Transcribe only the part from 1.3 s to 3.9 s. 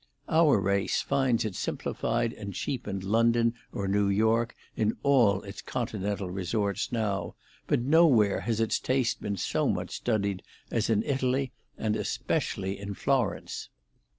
its simplified and cheapened London or